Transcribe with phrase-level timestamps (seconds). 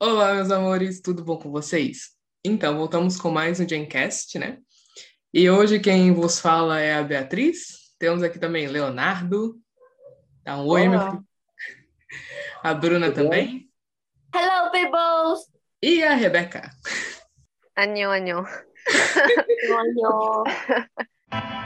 [0.00, 2.10] Olá, meus amores, tudo bom com vocês?
[2.44, 4.58] Então, voltamos com mais um Gencast, né?
[5.34, 7.96] E hoje quem vos fala é a Beatriz.
[7.98, 9.56] Temos aqui também Leonardo.
[10.44, 11.24] Dá um oi, meu filho.
[12.62, 13.68] A Bruna também.
[14.32, 15.44] Hello, people!
[15.82, 16.70] E a Rebeca.
[17.76, 18.44] Anhô, anhô.
[19.76, 20.44] anhô.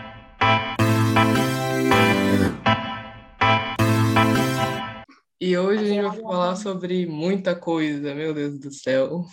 [5.44, 9.24] E hoje a gente vai falar sobre muita coisa, meu Deus do céu.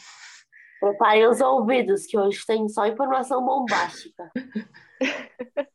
[0.79, 4.31] preparem os ouvidos, que hoje tem só informação bombástica.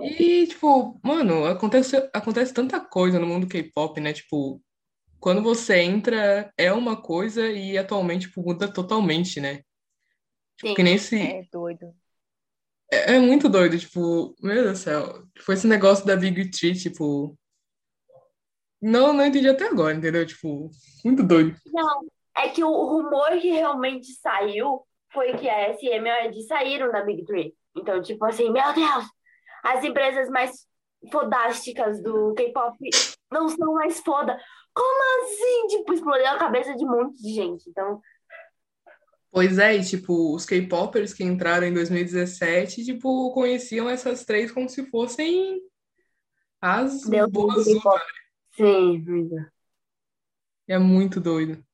[0.00, 4.14] E, tipo, mano, acontece, acontece tanta coisa no mundo K-pop, né?
[4.14, 4.62] Tipo,
[5.20, 9.56] quando você entra, é uma coisa e atualmente, tipo, muda totalmente, né?
[10.56, 10.74] Tipo, Sim.
[10.74, 11.20] que nem esse.
[11.20, 11.94] É doido.
[12.90, 15.22] É, é muito doido, tipo, meu Deus do céu.
[15.40, 17.38] Foi esse negócio da Big Tree, tipo.
[18.80, 20.24] Não, não entendi até agora, entendeu?
[20.26, 20.70] Tipo,
[21.04, 21.56] muito doido.
[21.66, 24.82] Não, é que o rumor que realmente saiu
[25.12, 27.54] foi que a SM e a ED saíram da Big Three.
[27.76, 29.04] Então, tipo assim, meu Deus,
[29.64, 30.66] as empresas mais
[31.10, 32.76] fodásticas do K-pop
[33.30, 34.38] não são mais foda.
[34.74, 35.78] Como assim?
[35.78, 37.68] Tipo, explodiu a cabeça de um monte de gente.
[37.68, 38.00] Então,
[39.30, 44.68] Pois é, e, tipo, os K-popers que entraram em 2017, tipo, conheciam essas três como
[44.68, 45.60] se fossem
[46.60, 48.02] as Deus boas uvas.
[48.58, 49.52] Sim, vida.
[50.68, 51.64] É muito doido.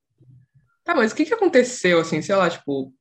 [0.85, 2.95] Tá, mas o que que aconteceu, assim, sei lá, tipo,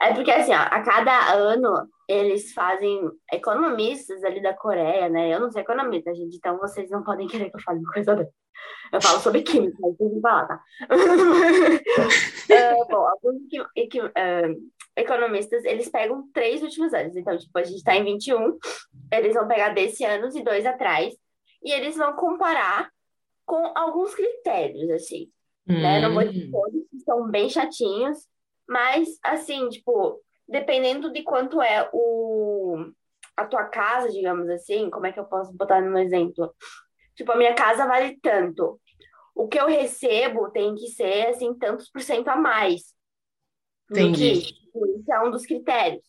[0.00, 5.34] É porque, assim, ó, a cada ano eles fazem economistas ali da Coreia, né?
[5.34, 8.32] Eu não sou economista, gente, então vocês não podem querer que eu fale coisa dessa.
[8.92, 10.62] Eu falo sobre química, mas vocês vão falar, tá?
[12.50, 13.42] É, bom, alguns
[14.16, 14.54] é,
[14.96, 17.16] economistas, eles pegam três últimos anos.
[17.16, 18.58] Então, tipo, a gente tá em 21,
[19.12, 21.14] eles vão pegar desse ano e dois atrás,
[21.62, 22.90] e eles vão comparar
[23.44, 25.30] com alguns critérios, assim
[25.66, 26.00] né?
[26.00, 28.18] Não vou dizer hum, todos, que são bem chatinhos,
[28.68, 32.90] mas assim, tipo, dependendo de quanto é o
[33.36, 36.54] a tua casa, digamos assim, como é que eu posso botar no exemplo?
[37.16, 38.80] Tipo, a minha casa vale tanto.
[39.34, 42.94] O que eu recebo tem que ser assim tantos por cento a mais
[43.90, 44.18] Entendi.
[44.18, 44.64] que isso.
[45.00, 46.04] Isso é um dos critérios.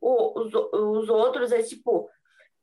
[0.00, 2.08] O- os, os outros é tipo,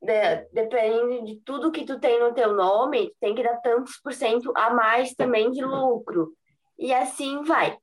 [0.02, 4.13] de- dependendo de tudo que tu tem no teu nome, tem que dar tantos por
[4.13, 6.34] cento a mais também de lucro.
[6.79, 7.78] E assim vai.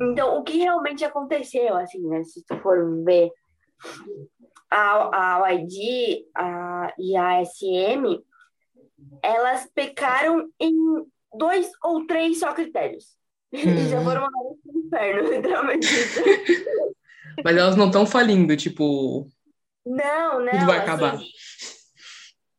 [0.00, 2.24] Então, o que realmente aconteceu, assim, né?
[2.24, 3.30] Se tu for ver
[4.70, 8.22] a, a YG a, e a SM,
[9.22, 10.74] elas pecaram em
[11.34, 13.16] dois ou três só critérios.
[13.52, 15.88] E já foram mandadas pro inferno, literalmente.
[17.44, 19.26] mas elas não estão falindo, tipo,
[19.84, 20.52] Não, não.
[20.52, 21.18] tudo vai assim, acabar.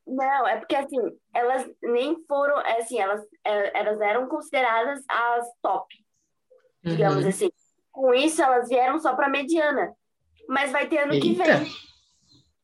[0.09, 0.97] Não, é porque assim,
[1.33, 5.93] elas nem foram, é assim, elas, é, elas eram consideradas as top,
[6.83, 7.29] digamos Uhum.
[7.29, 7.51] assim.
[7.91, 9.93] Com isso, elas vieram só para mediana.
[10.47, 11.43] Mas vai ter ano que Eita.
[11.59, 11.71] vem.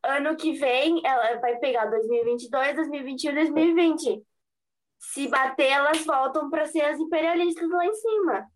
[0.03, 4.23] Ano que vem, ela vai pegar 2022, 2021 e 2020.
[4.97, 8.47] Se bater, elas voltam para ser as imperialistas lá em cima.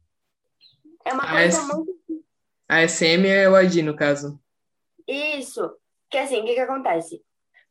[1.06, 2.00] É uma coisa esse- muito
[2.67, 4.39] A SM é o ID, no caso.
[5.07, 5.75] Isso,
[6.09, 7.23] que assim, o que que acontece?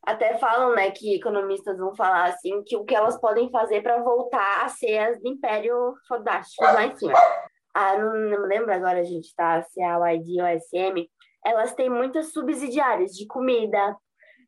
[0.08, 4.02] Até falam, né, que economistas vão falar assim que o que elas podem fazer para
[4.02, 7.12] voltar a ser as do Império Fodástico lá em cima.
[7.74, 9.62] Ah, não, não me lembro agora, gente, tá?
[9.64, 11.06] Se é a YD ou a SM,
[11.44, 13.94] elas têm muitas subsidiárias de comida,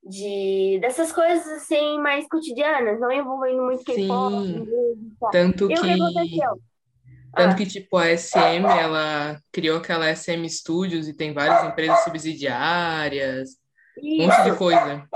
[0.02, 4.60] de dessas coisas assim mais cotidianas, não envolvendo muito K-pop, Sim.
[4.60, 5.28] música.
[5.30, 6.40] Tanto E o que que,
[7.36, 7.54] tanto Ah.
[7.54, 13.50] que, tipo, a SM, ela criou aquela SM Studios e tem várias empresas subsidiárias,
[14.02, 15.06] um monte de coisa.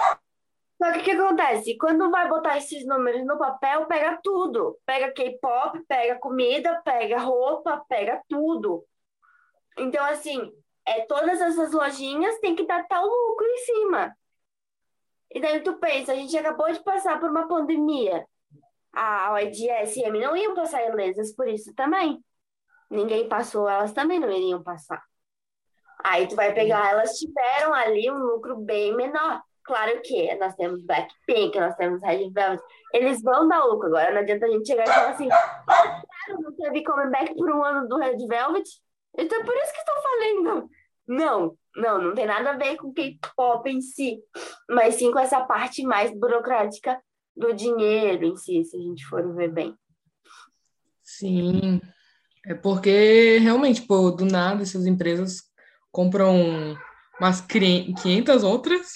[0.84, 1.78] Só que o que acontece?
[1.78, 4.78] Quando vai botar esses números no papel, pega tudo.
[4.84, 8.84] Pega K-pop, pega comida, pega roupa, pega tudo.
[9.78, 10.52] Então, assim,
[10.84, 14.14] é, todas essas lojinhas têm que dar tal lucro em cima.
[15.30, 18.26] E daí tu pensa, a gente acabou de passar por uma pandemia.
[18.92, 22.22] A OED e a SM não iam passar ilesas por isso também.
[22.90, 25.02] Ninguém passou, elas também não iriam passar.
[26.04, 29.42] Aí tu vai pegar, elas tiveram ali um lucro bem menor.
[29.64, 32.62] Claro que nós temos Blackpink, nós temos Red Velvet,
[32.92, 33.86] eles vão dar lucro.
[33.88, 37.50] Agora não adianta a gente chegar e falar assim, "Ah, claro, não teve comeback por
[37.50, 38.68] um ano do Red Velvet,
[39.16, 40.68] então é por isso que estão falando.
[41.06, 44.18] Não, não, não tem nada a ver com K-pop em si,
[44.68, 47.00] mas sim com essa parte mais burocrática
[47.36, 49.74] do dinheiro em si, se a gente for ver bem.
[51.02, 51.80] Sim,
[52.46, 55.42] é porque realmente, pô, do nada essas empresas
[55.90, 56.76] compram
[57.20, 58.92] umas cri- 500 outras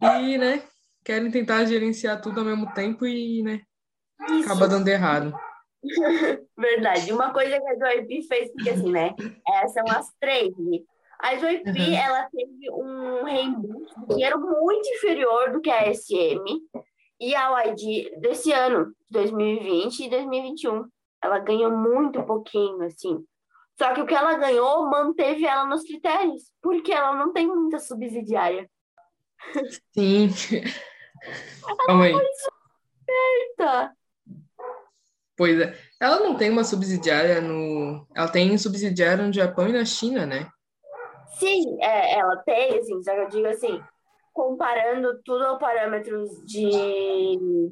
[0.00, 0.62] e, né,
[1.04, 3.60] querem tentar gerenciar tudo ao mesmo tempo e, né,
[4.30, 4.44] Isso.
[4.46, 5.32] acaba dando errado.
[6.56, 7.12] Verdade.
[7.12, 9.14] Uma coisa que a Joy fez, porque assim, né?
[9.48, 10.50] Essas são as três.
[10.58, 10.78] né?
[11.20, 11.94] A Joy Uhum.
[11.94, 16.42] ela teve um reembolso de dinheiro muito inferior do que a SM
[17.20, 20.84] e a YG desse ano, 2020 e 2021.
[21.22, 23.24] Ela ganhou muito pouquinho, assim.
[23.76, 27.78] Só que o que ela ganhou manteve ela nos critérios, porque ela não tem muita
[27.78, 28.68] subsidiária.
[29.92, 30.28] Sim.
[31.86, 32.14] Calma aí.
[33.56, 33.92] Tá.
[35.36, 35.74] Pois é.
[36.00, 38.06] Ela não tem uma subsidiária no.
[38.14, 40.48] Ela tem subsidiária no Japão e na China, né?
[41.38, 43.80] Sim, é, ela tem, assim, só que eu digo assim,
[44.32, 47.70] comparando tudo ao parâmetros de,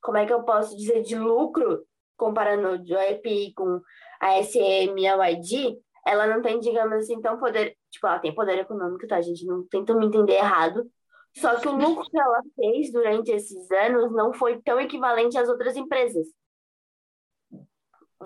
[0.00, 1.84] como é que eu posso dizer, de lucro,
[2.16, 3.80] comparando o JP com
[4.20, 5.76] a SM e a YG,
[6.06, 9.46] ela não tem, digamos assim, tão poder, tipo, ela tem poder econômico, tá, gente?
[9.46, 10.90] Não tentam me entender errado.
[11.36, 15.48] Só que o lucro que ela fez durante esses anos não foi tão equivalente às
[15.48, 16.26] outras empresas.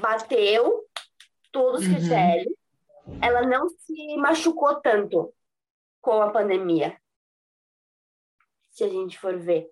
[0.01, 0.85] Bateu
[1.51, 1.95] todos os Uhum.
[1.95, 2.55] critérios,
[3.23, 5.33] ela não se machucou tanto
[6.01, 6.97] com a pandemia.
[8.71, 9.71] Se a gente for ver.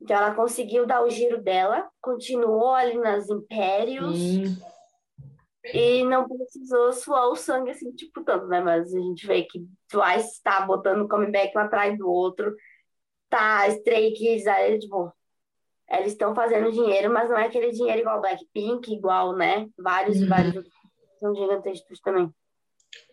[0.00, 4.56] Então ela conseguiu dar o giro dela, continuou ali nas impérios Sim.
[5.64, 8.60] E não precisou suar o sangue assim, tipo, tanto, né?
[8.60, 12.54] Mas a gente vê que Twice está botando comeback um atrás do outro,
[13.28, 15.12] tá, Stray Kids, aí, tipo,
[15.90, 19.68] eles estão fazendo dinheiro, mas não é aquele dinheiro igual Blackpink, igual, né?
[19.78, 20.28] Vários e Uhum.
[20.28, 20.74] vários outros
[21.18, 22.32] são gigantescos também.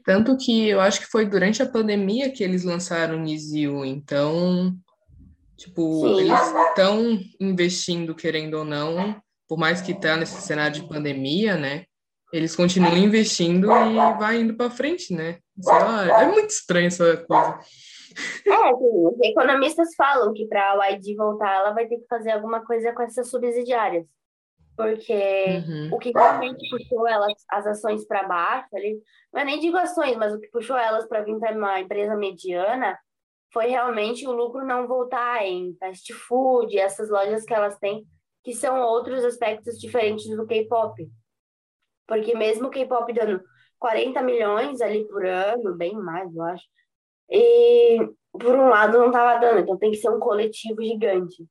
[0.06, 4.74] Tanto que eu acho que foi durante a pandemia que eles lançaram o Nizio, então,
[5.58, 6.20] tipo, Sim.
[6.22, 6.40] eles
[6.70, 11.86] estão investindo, querendo ou não, por mais que tá nesse cenário de pandemia, né?
[12.32, 15.40] Eles continuam investindo e vai indo para frente, né?
[15.60, 17.60] Sei lá, é muito estranho essa coisa.
[18.46, 22.32] É, assim, os economistas falam que para a YG voltar, ela vai ter que fazer
[22.32, 24.06] alguma coisa com essas subsidiárias.
[24.76, 25.14] Porque
[25.68, 25.90] Uhum.
[25.92, 29.00] o que realmente puxou elas, as ações para baixo, ali,
[29.34, 32.16] não é nem digo ações, mas o que puxou elas para vir para uma empresa
[32.16, 32.98] mediana
[33.52, 38.06] foi realmente o lucro não voltar em fast food, essas lojas que elas têm,
[38.44, 41.10] que são outros aspectos diferentes do K-pop.
[42.08, 43.44] Porque mesmo o K-pop dando
[43.78, 46.66] 40 milhões ali por ano, bem mais, eu acho,
[47.30, 48.00] e
[48.32, 51.46] por um lado não estava dando, então tem que ser um coletivo gigante.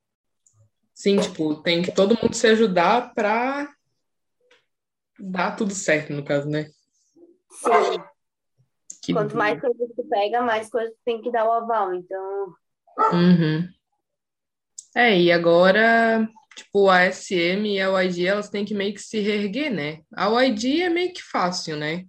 [0.94, 3.68] Sim, tipo, tem que todo mundo se ajudar para
[5.18, 6.66] dar tudo certo, no caso, né?
[7.50, 8.02] Sim.
[9.02, 11.94] Que Quanto mais coisas tu pega, mais coisas tem que dar o aval.
[11.94, 12.54] Então,
[13.12, 13.68] Uhum.
[14.94, 16.26] É, e agora,
[16.56, 20.00] tipo, a SM e a YG, elas têm que meio que se reerguer, né?
[20.14, 22.04] A YG é meio que fácil, né?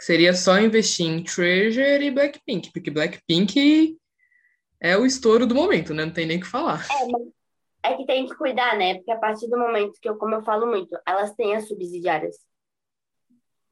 [0.00, 3.96] Seria só investir em Treasure e Blackpink, porque Blackpink
[4.80, 6.04] é o estouro do momento, né?
[6.04, 6.86] Não tem nem o que falar.
[7.82, 8.96] é, é que tem que cuidar, né?
[8.96, 12.36] Porque a partir do momento que eu, como eu falo muito, elas têm as subsidiárias.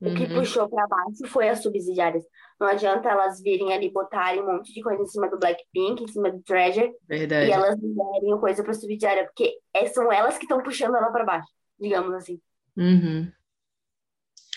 [0.04, 0.34] O que Uhum.
[0.40, 2.24] puxou para baixo foi as subsidiárias.
[2.60, 6.08] Não adianta elas virem ali botarem um monte de coisa em cima do Blackpink, em
[6.08, 7.48] cima do Treasure, Verdade.
[7.48, 11.24] e elas derem coisa para subsidiária, porque é- são elas que estão puxando ela para
[11.24, 11.48] baixo,
[11.80, 12.40] digamos assim.
[12.76, 13.30] Uhum.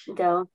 [0.08, 0.48] Então,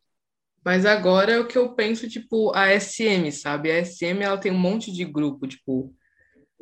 [0.65, 3.71] Mas agora é o que eu penso, tipo, a SM, sabe?
[3.71, 5.95] A SM, ela tem um monte de grupo, tipo,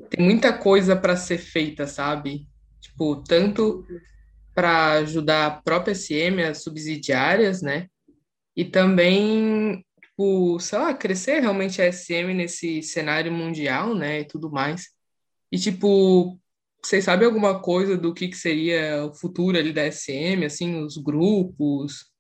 [0.08, 2.46] tem muita coisa para ser feita, sabe?
[2.80, 3.84] Tipo, tanto
[4.54, 7.88] para ajudar a própria SM, as subsidiárias, né?
[8.58, 14.22] E também, tipo, sei lá, crescer realmente a SM nesse cenário mundial, né?
[14.22, 14.88] E tudo mais.
[15.52, 16.36] E, tipo,
[16.84, 20.96] vocês sabem alguma coisa do que, que seria o futuro ali da SM, assim, os
[20.96, 22.12] grupos,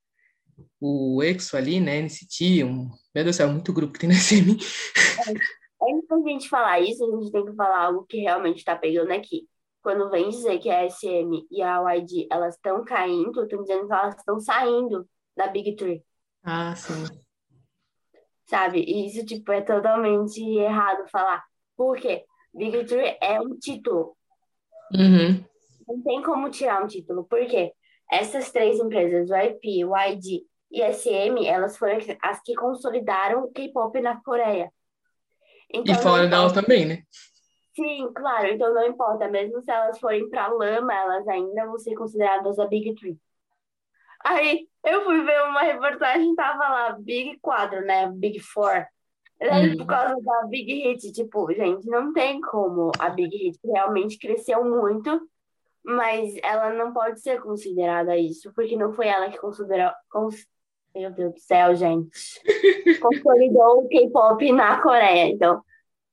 [0.80, 1.98] o EXO ali, né?
[2.02, 2.88] NCT, um...
[3.12, 4.56] meu Deus do céu, muito grupo que tem na SM.
[5.82, 9.10] antes da gente falar isso, a gente tem que falar algo que realmente está pegando
[9.10, 9.48] aqui.
[9.82, 13.92] Quando vem dizer que a SM e a YG elas estão caindo, estão dizendo que
[13.92, 15.04] elas estão saindo
[15.36, 16.04] da Big Three,
[16.50, 17.04] Ah, sim.
[18.46, 18.80] sabe?
[18.80, 21.44] E isso, tipo, é totalmente errado falar.
[21.76, 22.24] Por quê?
[22.54, 24.16] Big Three é um título.
[24.94, 25.44] Uhum.
[25.86, 27.24] Não tem como tirar um título.
[27.24, 27.74] Por quê?
[28.10, 34.18] Essas três empresas, YP, YG e SM, elas foram as que consolidaram o K-pop na
[34.22, 34.72] Coreia.
[35.70, 37.02] E Então, fora não dela também, né?
[37.76, 41.94] Sim, claro, então não importa, mesmo se elas forem pra lama, elas ainda vão ser
[41.94, 43.18] consideradas a Big Three.
[44.24, 48.10] Aí eu fui ver uma reportagem, tava lá, Big 4, né?
[48.14, 48.86] Big Four.
[49.40, 49.76] Daí, Hum.
[49.78, 54.64] por causa da Big Hit, tipo, gente, não tem como a Big Hit realmente cresceu
[54.64, 55.20] muito,
[55.84, 59.92] mas ela não pode ser considerada isso, porque não foi ela que considerou.
[60.10, 60.46] cons-
[60.94, 62.10] Meu Deus do céu, gente.
[63.00, 65.26] Consolidou o K-pop na Coreia.
[65.30, 65.62] Então,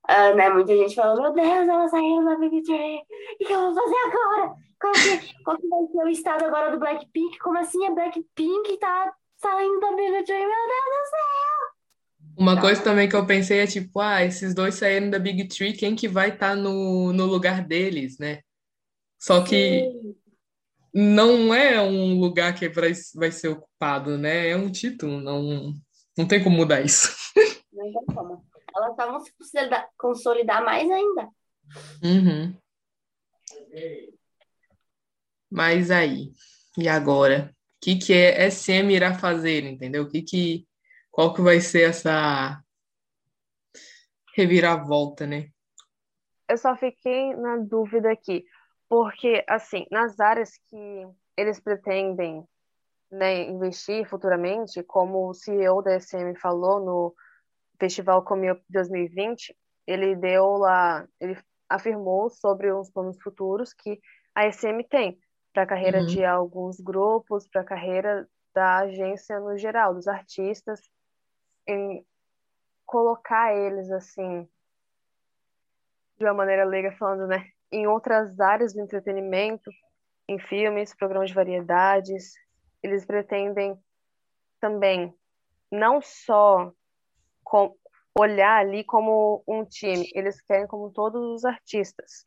[0.07, 2.97] ah, né, muita gente falou: Meu Deus, ela saiu da Big Three,
[3.41, 4.53] o que eu vou fazer agora?
[4.85, 7.39] Qual que, qual que vai ser o estado agora do Blackpink?
[7.39, 10.37] Como assim a Blackpink tá saindo da Big Tree?
[10.37, 12.37] Meu Deus do céu!
[12.37, 15.73] Uma coisa também que eu pensei é tipo, ah, esses dois saíram da Big Tree,
[15.73, 18.41] quem que vai estar no, no lugar deles, né?
[19.17, 20.15] Só que Sim.
[20.93, 24.49] não é um lugar que vai, vai ser ocupado, né?
[24.49, 25.73] É um título, não,
[26.15, 27.09] não tem como mudar isso.
[27.73, 28.45] Não tem como.
[28.75, 29.31] Elas estavam se
[29.97, 31.29] consolidar mais ainda.
[32.03, 32.55] Uhum.
[35.51, 36.31] Mas aí,
[36.77, 37.51] e agora?
[37.51, 40.03] O que que é SM irá fazer, entendeu?
[40.03, 40.67] O que que,
[41.11, 42.61] qual que vai ser essa
[44.35, 45.49] reviravolta, né?
[46.49, 48.43] Eu só fiquei na dúvida aqui,
[48.89, 52.43] porque, assim, nas áreas que eles pretendem,
[53.11, 57.15] né, investir futuramente, como o CEO da SM falou no
[57.79, 59.55] Festival Come Up 2020,
[59.87, 61.37] ele deu lá, ele
[61.69, 63.99] afirmou sobre os planos futuros que
[64.33, 65.17] a SM tem
[65.55, 66.05] para a carreira Uhum.
[66.05, 70.81] de alguns grupos, para a carreira da agência no geral, dos artistas,
[71.65, 72.05] em
[72.85, 74.47] colocar eles assim
[76.17, 79.71] de uma maneira leiga falando, né, em outras áreas do entretenimento,
[80.27, 82.33] em filmes, programas de variedades.
[82.83, 83.77] Eles pretendem
[84.59, 85.13] também
[85.71, 86.71] não só
[87.43, 87.75] com-
[88.17, 92.25] olhar ali como um time, eles querem como todos os artistas.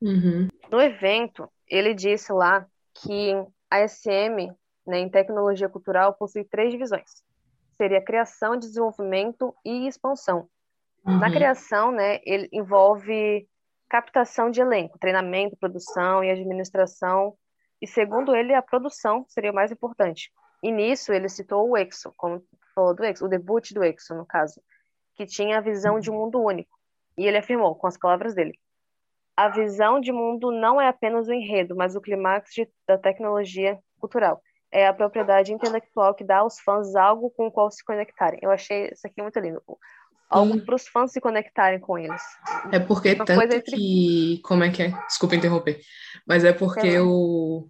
[0.00, 0.48] Uhum.
[0.70, 3.32] No evento, ele disse lá que
[3.70, 4.52] a SM,
[4.86, 7.22] né, em tecnologia cultural, possui três divisões.
[7.76, 10.46] Seria criação, desenvolvimento e expansão.
[11.04, 11.32] Na Uhum.
[11.32, 13.48] criação, né, ele envolve
[13.88, 17.34] captação de elenco, treinamento, produção e administração.
[17.80, 20.30] E segundo ele, a produção seria o mais importante.
[20.62, 24.24] E nisso ele citou o EXO, como falou do EXO, o debut do EXO, no
[24.26, 24.62] caso,
[25.14, 26.78] que tinha a visão de um mundo único.
[27.18, 28.58] E ele afirmou, com as palavras dele,
[29.36, 32.50] a visão de mundo não é apenas o enredo, mas o clímax
[32.86, 34.42] da tecnologia cultural.
[34.70, 38.40] É a propriedade intelectual que dá aos fãs algo com o qual se conectarem.
[38.42, 39.62] Eu achei isso aqui muito lindo.
[40.30, 42.22] Algo para os fãs se conectarem com eles.
[42.72, 44.40] É porque Uma tanto entre- que.
[44.42, 44.88] Como é que é?
[45.06, 45.78] Desculpa interromper.
[46.26, 47.04] Mas é porque lá.
[47.04, 47.68] o,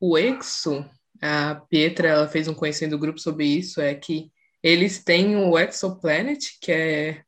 [0.00, 0.84] o EXO,
[1.22, 5.56] a Pietra, ela fez um conhecimento do grupo sobre isso, é que eles têm o
[5.56, 7.22] Exoplanet, que é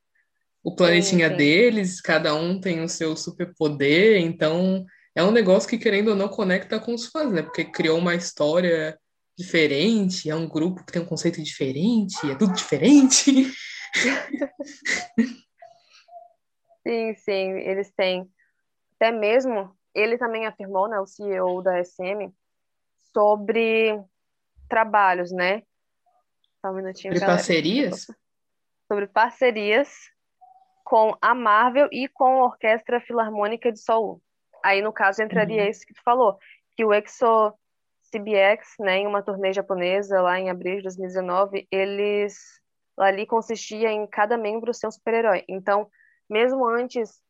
[0.63, 1.37] o planetinha sim.
[1.37, 6.29] deles, cada um tem o seu superpoder, então é um negócio que, querendo ou não,
[6.29, 7.43] conecta com os fãs, né?
[7.43, 8.99] Porque criou uma história
[9.37, 13.51] diferente, é um grupo que tem um conceito diferente, é tudo diferente.
[16.85, 18.29] Sim, sim, eles têm.
[18.97, 22.29] Até mesmo, ele também afirmou, né, o CEO da SM,
[23.15, 24.03] sobre
[24.69, 25.63] trabalhos, né?
[26.61, 27.39] Só um minutinho, Sobre galera.
[27.39, 28.07] parcerias?
[28.89, 30.12] Sobre parcerias
[30.93, 34.21] com a Marvel e com a Orquestra Filarmônica de Seul.
[34.63, 35.71] Aí, no caso, entraria Uhum.
[35.71, 36.39] isso que tu falou,
[36.77, 37.55] que o EXO
[38.11, 42.37] CBX, né, em uma turnê japonesa lá em abril de 2019, eles
[42.99, 45.45] ali consistia em cada membro ser um super-herói.
[45.49, 45.89] Então,
[46.29, 47.23] mesmo antes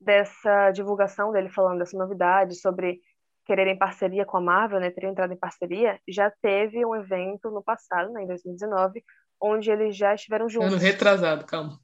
[0.00, 3.00] dessa divulgação dele falando dessa novidade sobre
[3.46, 7.62] quererem parceria com a Marvel, né, teriam entrado em parceria, já teve um evento no
[7.62, 9.04] passado, né, em 2019,
[9.40, 10.82] onde eles já estiveram Ano juntos.
[10.82, 11.78] retrasado, calma.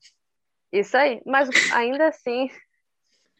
[0.72, 2.48] Isso aí, mas ainda assim,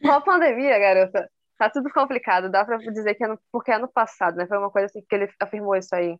[0.01, 2.49] com a pandemia, garota, tá tudo complicado.
[2.49, 4.47] Dá pra dizer que ano, porque ano passado, né?
[4.47, 6.17] Foi uma coisa assim que ele afirmou isso aí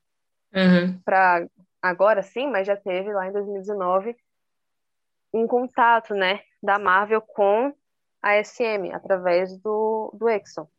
[0.54, 1.00] Uhum.
[1.06, 1.48] pra
[1.82, 4.16] agora sim, mas já teve lá em 2019
[5.34, 7.74] um contato, né, da Marvel com
[8.22, 10.70] a SM através do, do EXO.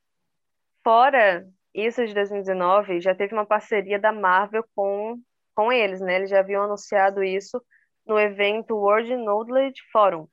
[0.85, 5.19] Fora isso de 2019, já teve uma parceria da Marvel com,
[5.55, 6.17] com eles, né?
[6.17, 7.63] Eles já haviam anunciado isso
[8.07, 10.27] no evento World Knowledge Forum,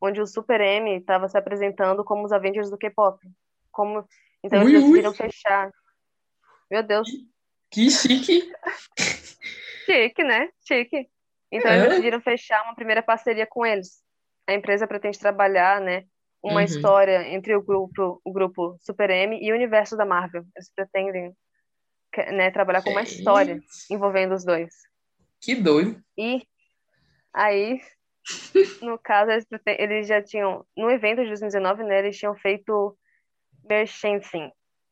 [0.00, 3.18] onde o Super M estava se apresentando como os Avengers do K-pop.
[3.70, 4.04] Como...
[4.42, 4.88] Então Ui, eles ui.
[4.90, 5.70] decidiram fechar.
[6.70, 7.08] Meu Deus,
[7.70, 8.50] Que chique.
[9.86, 10.48] chique, né?
[10.66, 11.08] Chique.
[11.52, 11.88] Então eles É.
[11.90, 14.02] decidiram fechar uma primeira parceria com eles.
[14.46, 16.04] A empresa pretende trabalhar, né,
[16.42, 16.64] uma Uhum.
[16.64, 20.44] história entre o grupo, o grupo Super M e o universo da Marvel.
[20.56, 21.32] Eles pretendem,
[22.32, 23.60] né, trabalhar com uma história
[23.90, 24.74] envolvendo os dois.
[25.40, 26.02] Que doido.
[26.16, 26.46] E
[27.32, 27.80] aí,
[28.82, 32.96] no caso, eles, eles já tinham, no evento de 2019, né, eles tinham feito
[33.64, 34.50] merchandising.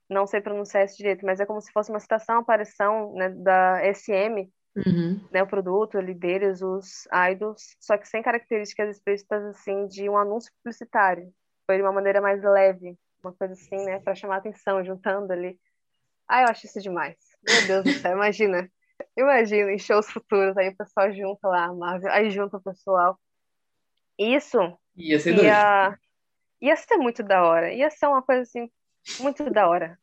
[0.09, 3.81] Não sei pronunciar isso direito, mas é como se fosse uma citação, aparição, né, da
[3.85, 4.51] SM,
[4.87, 5.21] Uhum.
[5.33, 10.17] né, o produto ali deles, os idols, só que sem características explícitas, assim, de um
[10.17, 11.33] anúncio publicitário.
[11.67, 15.59] Foi de uma maneira mais leve, uma coisa assim, né, para chamar atenção, juntando ali.
[16.29, 17.17] Ah, eu acho isso demais.
[17.43, 18.71] Meu Deus do céu, imagina.
[19.17, 23.19] Imagina em shows futuros, aí o pessoal junta lá a Marvel, aí junta o pessoal.
[24.19, 24.59] Isso
[24.97, 25.47] Ia ser doido.
[25.47, 25.99] ia,
[26.61, 27.73] ia ser muito da hora.
[27.73, 28.71] Ia ser uma coisa assim,
[29.21, 29.99] muito da hora.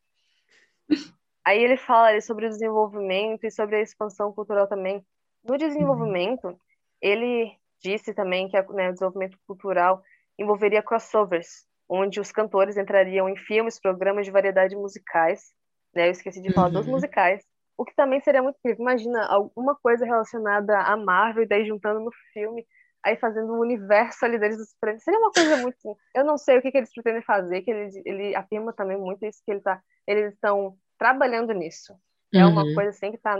[1.43, 5.05] Aí ele fala ali sobre o desenvolvimento e sobre a expansão cultural também.
[5.43, 6.57] No desenvolvimento,
[6.99, 10.01] ele disse também que né, o desenvolvimento cultural
[10.39, 15.53] envolveria crossovers, onde os cantores entrariam em filmes, programas de variedade musicais.
[15.93, 16.07] Né?
[16.07, 16.73] Eu esqueci de falar uhum.
[16.73, 17.43] dos musicais.
[17.77, 18.81] O que também seria muito incrível.
[18.81, 22.65] Imagina alguma coisa relacionada a Marvel e daí juntando no filme,
[23.03, 25.03] aí fazendo um universo ali deles dos prêmios.
[25.03, 25.97] Seria uma coisa muito.
[26.13, 29.25] Eu não sei o que, que eles pretendem fazer, que ele, ele afirma também muito
[29.25, 31.93] isso, que ele tá, eles estão trabalhando nisso.
[32.33, 32.73] É uma uhum.
[32.73, 33.37] coisa assim que tá.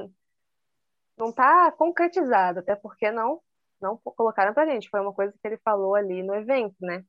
[1.18, 3.40] Não tá concretizado, até porque não
[3.82, 4.90] não colocaram pra gente.
[4.90, 7.04] Foi uma coisa que ele falou ali no evento, né?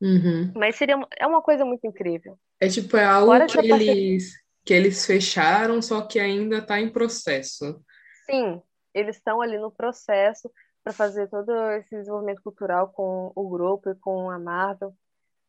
[0.00, 0.52] Uhum.
[0.54, 2.38] Mas seria é uma coisa muito incrível.
[2.60, 4.32] É tipo, é algo Fora que eles,
[4.64, 7.82] que eles fecharam, só que ainda está em processo.
[8.30, 8.62] Sim,
[8.94, 10.50] eles estão ali no processo
[10.82, 14.94] para fazer todo esse desenvolvimento cultural com o grupo e com a Marvel.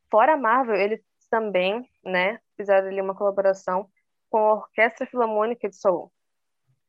[0.09, 3.89] Fora a Marvel, eles também, né, fizeram ali uma colaboração
[4.29, 6.11] com a Orquestra Filarmônica de Seoul.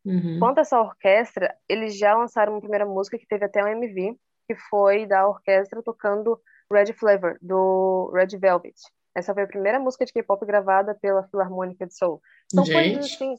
[0.04, 0.38] Uhum.
[0.40, 4.18] Quanto a essa orquestra, eles já lançaram uma primeira música que teve até um MV,
[4.48, 6.40] que foi da orquestra tocando
[6.72, 8.74] Red Flavor, do Red Velvet.
[9.14, 12.20] Essa foi a primeira música de K-pop gravada pela Filarmônica de Seoul.
[12.52, 12.94] São Gente.
[12.94, 13.34] coisas assim.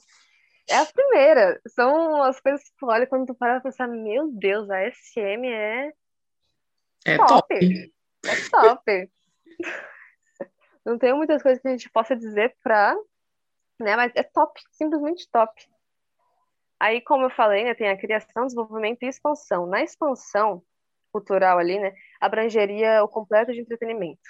[0.70, 1.60] É a primeira.
[1.68, 5.48] São as coisas que tu olha quando tu para pra pensar, meu Deus, a SM
[5.48, 5.92] é.
[7.06, 7.28] É top.
[7.28, 7.94] top.
[8.26, 9.12] É top.
[10.86, 12.96] Não tem muitas coisas que a gente possa dizer pra.
[13.80, 15.52] Né, mas é top, simplesmente top.
[16.80, 19.66] Aí, como eu falei, né, tem a criação, desenvolvimento e expansão.
[19.66, 20.62] Na expansão
[21.12, 24.22] cultural ali, né, abrangeria o completo de entretenimento.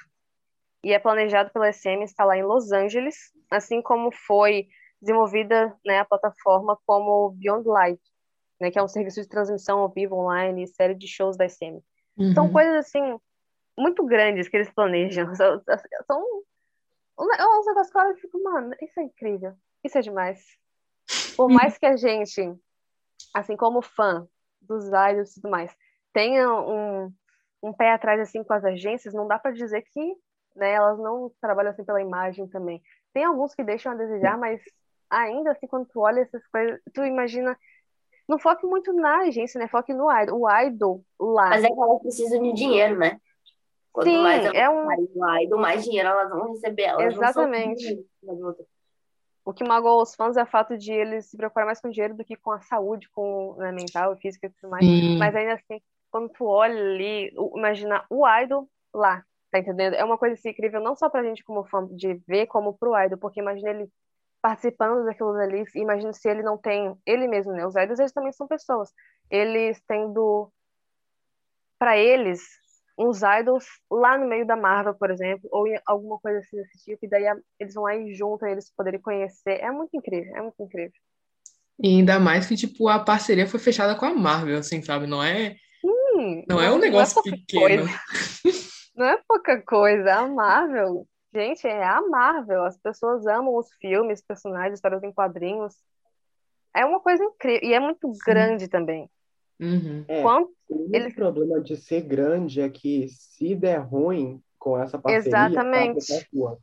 [0.83, 3.15] E é planejado pela SM instalar em Los Angeles,
[3.49, 4.67] assim como foi
[5.01, 8.01] desenvolvida né, a plataforma como Beyond Live,
[8.59, 11.47] né, que é um serviço de transmissão ao vivo online e série de shows da
[11.47, 11.79] SM.
[12.17, 12.33] Uhum.
[12.33, 13.19] São coisas assim
[13.77, 15.33] muito grandes que eles planejam.
[15.35, 15.61] São,
[16.05, 16.43] são um,
[17.19, 20.43] um negócio que eu fico, mano, isso é incrível, isso é demais.
[21.35, 22.41] Por mais que a gente,
[23.33, 24.27] assim como fã
[24.61, 25.75] dos idols e tudo mais,
[26.13, 27.13] tenha um,
[27.61, 30.15] um pé atrás assim com as agências, não dá para dizer que
[30.55, 32.81] né, elas não trabalham assim pela imagem também.
[33.13, 34.61] Tem alguns que deixam a desejar, mas
[35.09, 37.57] ainda assim, quando tu olha essas coisas, tu imagina.
[38.27, 39.67] Não foque muito na agência, né?
[39.67, 40.41] Foque no idol.
[40.41, 41.49] O idol lá.
[41.49, 43.19] Mas é que elas precisam de dinheiro, né?
[43.91, 44.85] Quanto Sim, mais é um.
[44.85, 46.83] Mais idol, mais dinheiro elas vão receber.
[46.83, 48.05] Elas Exatamente.
[49.45, 52.15] O que magoa os fãs é o fato de eles se preocuparem mais com dinheiro
[52.15, 54.85] do que com a saúde, com né, mental, física e tudo mais.
[54.85, 55.17] Sim.
[55.17, 59.93] Mas ainda assim, quando tu olha ali, imagina o idol lá, tá entendendo?
[59.93, 62.97] É uma coisa assim, incrível, não só pra gente como fã de ver, como pro
[62.99, 63.89] idol, porque imagina ele
[64.41, 67.65] participando daquilo ali, imagina se ele não tem, ele mesmo, né?
[67.65, 68.89] Os idols, eles também são pessoas.
[69.29, 70.51] Eles tendo,
[71.77, 72.41] para eles,
[72.97, 77.05] uns idols lá no meio da Marvel, por exemplo, ou alguma coisa assim desse tipo,
[77.05, 77.25] e daí
[77.59, 79.59] eles vão aí junto, eles poderem conhecer.
[79.61, 80.99] É muito incrível, é muito incrível.
[81.79, 85.05] E ainda mais que, tipo, a parceria foi fechada com a Marvel, assim, sabe?
[85.05, 85.55] Não é.
[85.85, 87.85] Hum, não, é um negócio é pequeno.
[88.95, 90.13] não é pouca coisa.
[90.13, 92.63] A Marvel, gente, é a Marvel.
[92.63, 95.75] As pessoas amam os filmes, personagens, histórias em quadrinhos.
[96.75, 97.69] É uma coisa incrível.
[97.69, 98.19] E é muito Sim.
[98.25, 99.09] grande também.
[99.59, 100.03] Uhum.
[100.07, 101.13] É, Quanto o ele...
[101.13, 106.07] problema de ser grande é que se der ruim com essa parceria, Exatamente.
[106.07, 106.57] Tá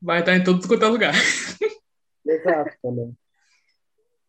[0.00, 1.14] Vai estar em todo quanto é lugar.
[2.24, 3.16] Exato, também.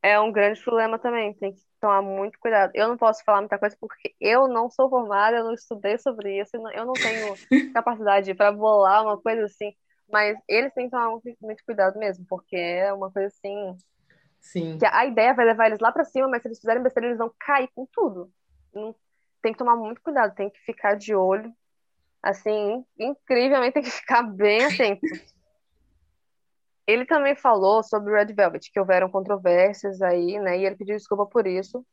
[0.08, 2.72] É um grande problema também, tem que tomar muito cuidado.
[2.74, 6.39] Eu não posso falar muita coisa porque eu não sou formada, eu não estudei sobre
[6.39, 7.36] isso, eu não tenho
[7.74, 9.74] capacidade para bolar uma coisa assim,
[10.10, 11.10] mas eles têm que tomar
[11.41, 13.78] muito, cuidado mesmo, porque é uma coisa assim
[14.39, 14.78] Sim.
[14.78, 17.17] Que a ideia vai levar eles lá para cima, mas se eles fizerem besteira, eles
[17.17, 18.32] vão cair com tudo.
[19.41, 21.54] Tem que tomar muito cuidado, tem que ficar de olho.
[22.24, 25.02] Assim, incrivelmente tem que ficar bem atento.
[26.88, 30.58] Ele também falou sobre Red Velvet, que houveram controvérsias aí, né?
[30.58, 31.86] E ele pediu desculpa por isso,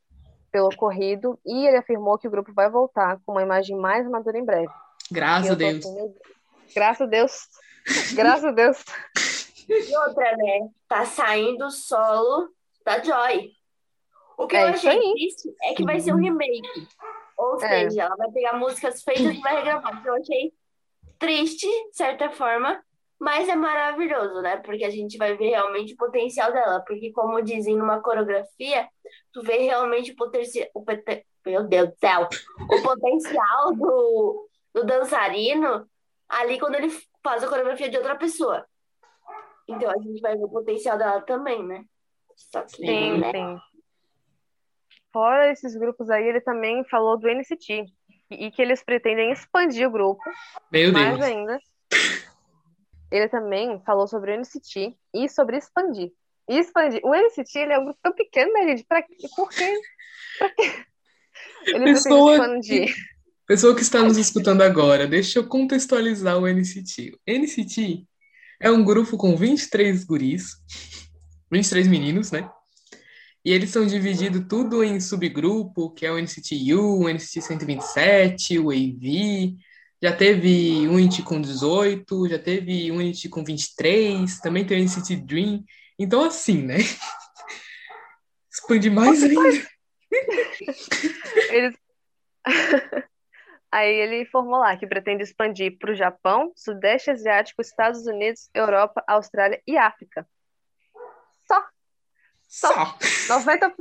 [0.51, 4.37] pelo ocorrido, e ele afirmou que o grupo vai voltar com uma imagem mais madura
[4.37, 4.71] em breve.
[5.11, 5.85] Graças a Deus.
[5.85, 6.13] Assim,
[6.73, 7.47] graças a Deus.
[8.13, 8.85] Graças a Deus.
[9.67, 10.69] E outra, né?
[10.87, 12.49] Tá saindo solo
[12.85, 13.51] da Joy.
[14.37, 16.87] O que É eu achei triste é que vai ser um remake.
[17.37, 17.67] Ou É.
[17.89, 20.01] seja, ela vai pegar músicas feitas e vai regravar.
[20.05, 20.53] Eu achei
[21.19, 22.81] triste, de certa forma,
[23.19, 24.57] mas é maravilhoso, né?
[24.57, 26.81] Porque a gente vai ver realmente o potencial dela.
[26.85, 28.87] Porque, como dizem numa coreografia,
[29.31, 30.67] tu vê realmente o potencial.
[31.45, 32.27] Meu Deus do céu!
[32.69, 35.87] O potencial do, do dançarino
[36.27, 36.89] ali quando ele
[37.23, 38.65] faz a coreografia de outra pessoa.
[39.67, 41.83] Então a gente vai ver o potencial dela também, né?
[42.35, 43.31] Só que, Sim, né?
[43.31, 43.57] sim.
[45.13, 47.85] Fora esses grupos aí, ele também falou do NCT
[48.29, 50.21] e que eles pretendem expandir o grupo
[50.69, 51.21] Meu mais Deus.
[51.21, 51.57] ainda.
[53.15, 56.11] Ele também falou sobre o NCT e sobre expandir.
[56.49, 56.99] e expandir.
[57.01, 58.83] O NCT ele é um grupo tão pequeno, né, gente?
[58.83, 59.15] Pra quê?
[59.33, 59.73] Por quê?
[60.37, 60.85] Pra quê?
[61.67, 62.93] Ele Pessoa expandir.
[63.47, 67.13] Pessoa que está nos escutando agora, deixa eu contextualizar o NCT.
[67.13, 68.05] O NCT
[68.59, 70.55] é um grupo com 23 guris,
[71.49, 72.49] 23 meninos, né?
[73.45, 78.59] E eles são divididos tudo em subgrupo, que é o NCT U, o NCT 127,
[78.59, 79.55] o AV.
[80.01, 85.63] Já teve Unity com 18, já teve Unity com 23, também tem o NCT Dream.
[85.97, 86.77] Então, assim, né?
[88.51, 89.67] Expande mais ainda.
[91.49, 91.75] Eles...
[93.71, 99.03] Aí ele informou lá que pretende expandir para o Japão, Sudeste Asiático, Estados Unidos, Europa,
[99.05, 100.25] Austrália e África.
[101.45, 101.61] Só.
[102.47, 102.97] Só.
[103.01, 103.39] Só.
[103.41, 103.73] 90%.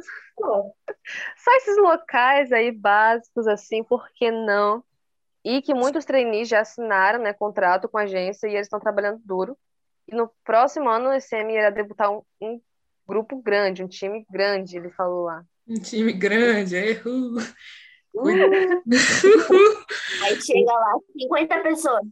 [1.36, 4.82] Só esses locais aí básicos, assim, por que não?
[5.44, 9.20] E que muitos trainees já assinaram, né, contrato com a agência e eles estão trabalhando
[9.24, 9.58] duro.
[10.08, 12.60] E no próximo ano o SM irá debutar um, um
[13.06, 15.44] grupo grande, um time grande, ele falou lá.
[15.66, 17.36] Um time grande, erro.
[20.22, 22.06] Aí chega lá, 50 pessoas.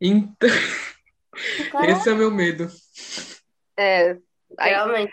[0.00, 0.48] Então,
[1.84, 2.68] esse é o meu medo.
[3.76, 4.16] É,
[4.56, 5.12] aí realmente.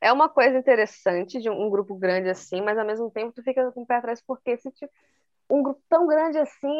[0.00, 3.42] é uma coisa interessante de um, um grupo grande assim, mas ao mesmo tempo tu
[3.42, 4.92] fica com o pé atrás porque se tipo,
[5.50, 6.78] um grupo tão grande assim,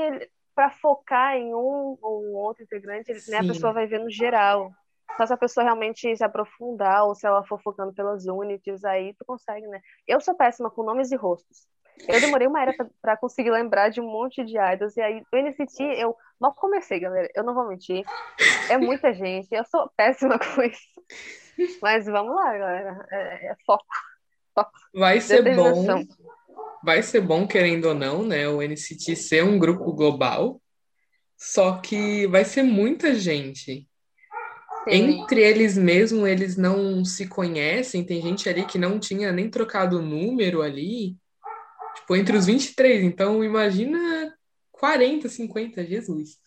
[0.55, 4.11] para focar em um ou um outro integrante, ele- né, a pessoa vai ver no
[4.11, 4.71] geral.
[5.17, 9.15] Só se a pessoa realmente se aprofundar ou se ela for focando pelas unities, aí
[9.15, 9.81] tu consegue, né?
[10.09, 11.67] Eu sou péssima com nomes e rostos.
[12.09, 15.23] Eu demorei uma era pra- pra conseguir lembrar de um monte de idols, e aí
[15.33, 17.29] o NCT eu mal comecei, galera.
[17.35, 18.05] Eu não vou mentir.
[18.71, 21.03] É muita gente, eu sou péssima com isso.
[21.81, 23.07] Mas vamos lá, galera.
[23.11, 23.85] É, é foco,
[24.55, 26.05] Vai ser bom.
[26.85, 28.47] Vai ser bom, querendo ou não, né?
[28.49, 30.61] O NCT ser um grupo global.
[31.37, 33.89] Só que vai ser muita gente.
[34.85, 34.91] Sim.
[34.91, 38.05] Entre eles mesmo, eles não se conhecem.
[38.05, 41.17] Tem gente ali que não tinha nem trocado o número ali.
[41.97, 43.03] Tipo, entre os 23.
[43.03, 44.35] Então, imagina
[44.73, 46.39] 40, 50, Jesus.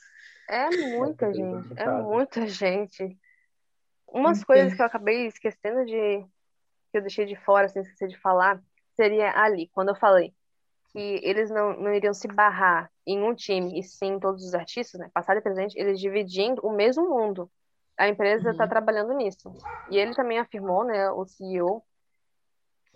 [0.50, 3.17] É muita bem gente, é muita gente.
[4.08, 4.45] Umas Entendo.
[4.45, 6.23] coisas que eu acabei esquecendo de,
[6.91, 8.62] que eu deixei de fora, assim, esqueci de falar,
[8.98, 10.34] seria ali, quando eu falei
[10.92, 15.00] que eles não, não iriam se barrar em um time, e sim todos os artistas,
[15.00, 17.50] né, passado e presente, eles dividindo o mesmo mundo.
[17.98, 18.70] A empresa está Uhum.
[18.70, 19.54] trabalhando nisso.
[19.90, 21.84] E ele também afirmou, né, o CEO,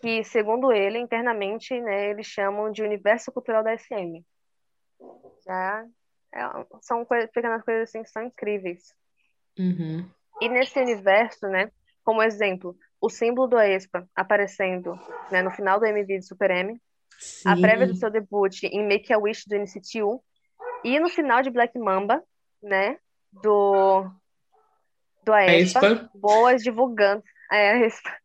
[0.01, 4.25] que, segundo ele, internamente, né, eles chamam de universo cultural da SM.
[5.45, 5.85] Já
[6.33, 8.95] é- são coisas, pequenas coisas assim que são incríveis.
[9.59, 10.09] Uhum.
[10.41, 11.71] E nesse universo, né,
[12.03, 14.97] como exemplo, o símbolo do Aespa aparecendo,
[15.31, 16.79] né, no final do MV de Super M,
[17.45, 17.61] a Sim.
[17.61, 20.23] prévia do seu debut em Make a Wish do NCT U,
[20.83, 22.23] e no final de Black Mamba,
[22.61, 22.97] né,
[23.31, 24.05] do
[25.23, 26.09] do A Aespa, Espa.
[26.15, 28.15] boas divulgando, é, a Aespa,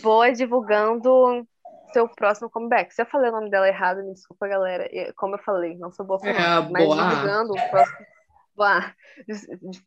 [0.00, 1.46] boas divulgando
[1.92, 2.92] seu próximo comeback.
[2.92, 4.88] Se eu falei o nome dela errado, me desculpa, galera.
[5.16, 7.08] Como eu falei, não sou boa com É nome, a mas Boa.
[7.08, 8.06] divulgando o próximo,
[8.54, 8.94] Boa,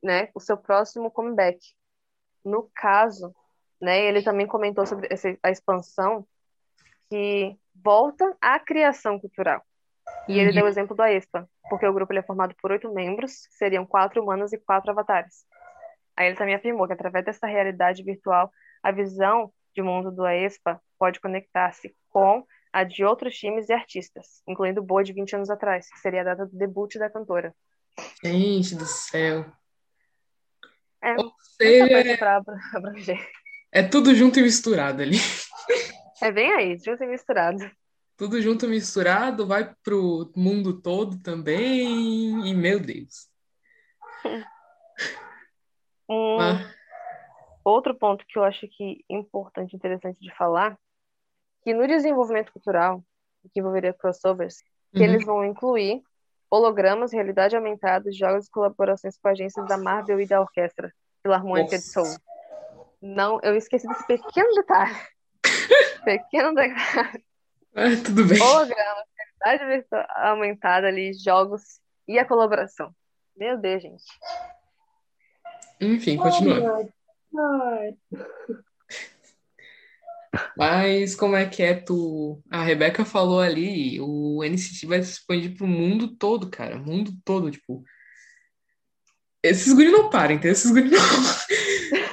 [0.04, 1.60] né, o seu próximo comeback.
[2.44, 3.34] No caso,
[3.82, 6.28] né, ele também comentou sobre essa, a expansão
[7.10, 9.64] que volta à criação cultural.
[10.28, 10.56] E ele Uhum.
[10.56, 13.56] deu o exemplo do Aespa, porque o grupo ele é formado por oito membros, que
[13.56, 15.46] seriam quatro humanos e quatro avatares.
[16.18, 18.52] Aí ele também afirmou que através dessa realidade virtual,
[18.84, 24.42] a visão de mundo do Aespa pode conectar-se com a de outros times e artistas,
[24.48, 27.56] incluindo o Boa de 20 anos atrás, que seria a data do debut da cantora.
[28.24, 29.46] Gente do céu.
[31.02, 33.30] É, Ou seja, pra abra- abranger.
[33.72, 35.18] É tudo junto e misturado ali.
[36.22, 37.72] É bem aí, junto e misturado.
[38.18, 42.48] Tudo junto e misturado, vai pro mundo todo também.
[42.48, 43.30] E meu Deus.
[46.12, 46.74] Um Ah,
[47.64, 50.76] outro ponto que eu acho que é importante, interessante de falar,
[51.62, 53.04] que no desenvolvimento cultural,
[53.54, 55.04] que envolveria crossovers, que uhum.
[55.04, 56.02] eles vão incluir
[56.50, 61.96] hologramas, realidade aumentada, jogos e colaborações com agências da Marvel e da Orquestra Filarmônica de
[61.96, 62.20] Nossa.
[63.02, 64.96] Não, eu esqueci desse pequeno detalhe.
[66.04, 67.24] pequeno detalhe.
[67.76, 68.42] Ah, tudo bem.
[68.42, 69.06] Hologramas,
[69.42, 72.94] realidade virtual aumentada ali, jogos e a colaboração.
[73.36, 74.04] Meu Deus, gente.
[75.80, 76.92] Enfim, continuando.
[77.38, 78.58] Ai, ai.
[80.58, 82.42] Mas como é que é tu?
[82.52, 86.78] A Rebeca falou ali, o NCT vai se expandir pro mundo todo, cara.
[86.78, 87.84] Mundo todo, tipo.
[89.42, 91.00] Esses guri não param, então esses guri não,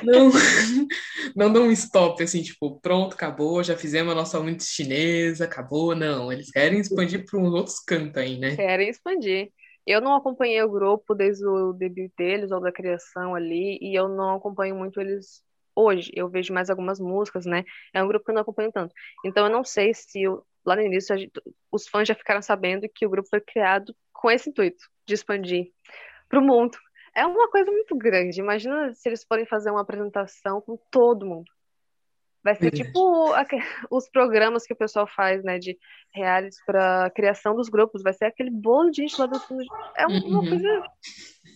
[0.07, 0.31] não,
[1.37, 5.95] não dão um stop, assim, tipo, pronto, acabou, já fizemos a nossa unidade chinesa, acabou,
[5.95, 6.33] não.
[6.33, 8.57] Eles querem expandir para uns outros cantos aí, né?
[8.57, 9.51] Querem expandir.
[9.87, 14.09] Eu não acompanhei o grupo desde o debut deles ou da criação ali, e eu
[14.09, 15.45] não acompanho muito eles
[15.77, 17.63] hoje eu vejo mais algumas músicas, né?
[17.93, 18.95] É um grupo que eu não acompanho tanto.
[19.25, 21.33] Então eu não sei se eu, lá no início gente,
[21.71, 25.71] os fãs já ficaram sabendo que o grupo foi criado com esse intuito de expandir
[26.29, 26.79] para o mundo.
[27.17, 28.41] É uma coisa muito grande.
[28.41, 31.51] Imagina se eles forem fazer uma apresentação com todo mundo.
[32.45, 32.85] Vai ser Verdade.
[32.85, 33.33] tipo
[33.91, 35.77] os programas que o pessoal faz, né, de
[36.15, 38.03] reais para criação dos grupos.
[38.03, 39.65] Vai ser aquele bolo de gente lá do fundo.
[39.97, 40.49] É uma Uhum.
[40.49, 40.85] coisa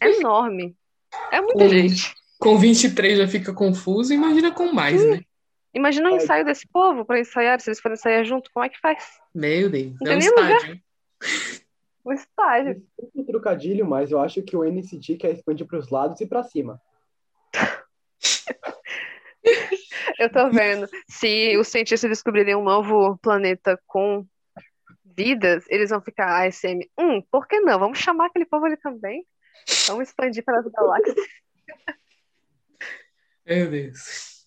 [0.03, 0.75] enorme.
[1.31, 2.15] É muita Com- gente.
[2.41, 5.21] Com 23 já fica confuso, imagina com mais, né?
[5.75, 6.17] Imagina o É.
[6.17, 9.05] ensaio desse povo para ensaiar, se eles forem ensaiar junto, como é que faz?
[9.35, 10.81] Meu Deus, Não é um estádio.
[12.05, 12.75] O estágio.
[12.75, 16.27] Desculpa o trocadilho, mas eu acho que o NCT quer expandir para os lados e
[16.27, 16.81] para cima.
[20.19, 20.87] Eu tô vendo.
[21.09, 24.27] Se os cientistas descobrirem um novo planeta com
[25.17, 26.81] vidas, eles vão ficar ASM.
[26.99, 27.79] Hum, por que não?
[27.79, 29.27] Vamos chamar aquele povo ali também.
[29.87, 31.17] Vamos expandir para as galáxias.
[33.47, 34.45] Meu Deus.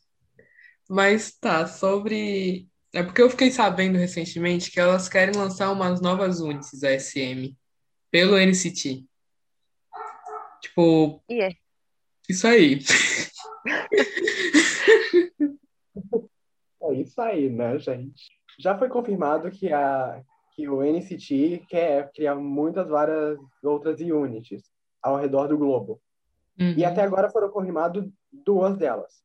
[0.90, 2.68] Mas tá, sobre.
[2.94, 7.56] É porque eu fiquei sabendo recentemente que elas querem lançar umas novas unidades ASM
[8.12, 9.04] pelo NCT.
[10.62, 11.50] Tipo, E é.
[12.30, 12.80] isso aí.
[16.86, 18.30] É isso aí, né, gente?
[18.60, 20.22] Já foi confirmado que, a,
[20.54, 24.64] que o NCT quer criar muitas várias outras units
[25.02, 26.02] ao redor do globo.
[26.60, 26.86] E Uhum.
[26.86, 29.23] até agora foram confirmadas duas delas.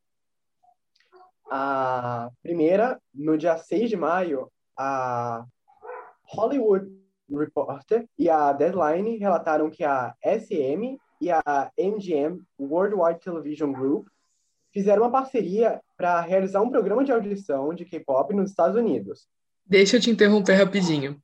[1.50, 5.44] A primeira, no dia 6 de maio, a
[6.24, 6.90] Hollywood
[7.30, 14.06] Reporter e a Deadline relataram que a SM e a MGM Worldwide Television Group
[14.72, 19.26] fizeram uma parceria para realizar um programa de audição de K-pop nos Estados Unidos.
[19.66, 21.20] Deixa eu te interromper rapidinho.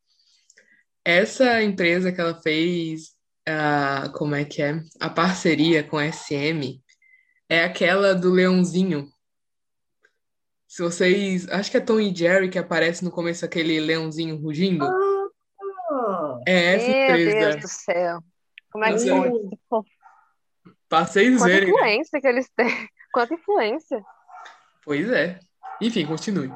[1.05, 3.15] Essa empresa que ela fez,
[3.47, 4.81] a, como é que é?
[5.01, 6.81] A parceria com a SM
[7.49, 9.09] é aquela do leãozinho.
[10.75, 11.49] Se vocês.
[11.51, 14.85] Acho que é Tom e Jerry que aparece no começo aquele leãozinho rugindo.
[14.85, 17.39] Ah, É essa Meu empresa.
[17.39, 18.19] Deus do céu.
[18.73, 19.31] Como é que é-
[19.69, 19.89] pode?
[20.89, 21.69] Pra vocês Quanta verem.
[21.69, 21.75] né?
[21.77, 22.67] influência que eles têm.
[23.15, 24.05] Quanta influência.
[24.85, 25.39] Pois é.
[25.81, 26.53] Enfim, continue.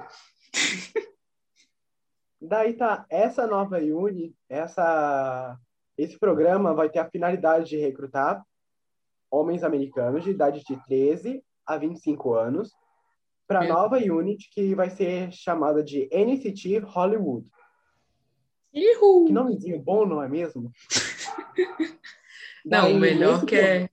[2.42, 5.57] Daí tá, essa nova uni, essa,
[5.96, 8.44] esse programa vai ter a finalidade de recrutar
[9.31, 12.72] homens americanos de idade de 13 a 25 anos
[13.49, 17.51] para a Meu nova unit que vai ser chamada de NCT Hollywood.
[18.71, 19.29] Que Ihu!
[19.33, 20.71] nomezinho bom, não é mesmo?
[22.65, 23.89] Não, Daí, o melhor que é.